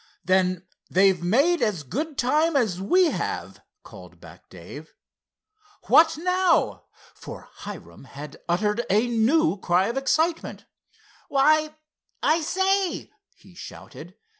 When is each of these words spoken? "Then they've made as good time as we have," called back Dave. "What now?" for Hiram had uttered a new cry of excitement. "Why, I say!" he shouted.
"Then 0.25 0.65
they've 0.89 1.21
made 1.21 1.61
as 1.61 1.83
good 1.83 2.17
time 2.17 2.55
as 2.55 2.81
we 2.81 3.11
have," 3.11 3.61
called 3.83 4.19
back 4.19 4.49
Dave. 4.49 4.95
"What 5.89 6.17
now?" 6.17 6.85
for 7.13 7.49
Hiram 7.51 8.05
had 8.05 8.37
uttered 8.49 8.83
a 8.89 9.05
new 9.07 9.59
cry 9.59 9.89
of 9.89 9.97
excitement. 9.97 10.65
"Why, 11.29 11.75
I 12.23 12.41
say!" 12.41 13.11
he 13.35 13.53
shouted. 13.53 14.15